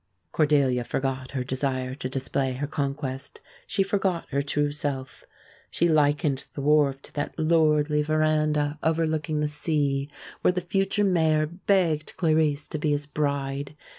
[0.31, 3.39] Cordelia forgot her desire to display her conquest.
[3.67, 5.25] She forgot her true self.
[5.69, 10.09] She likened the wharf to that "lordly veranda overlooking the sea,"
[10.41, 13.75] where the future Mayor begged Clarice to be his bride.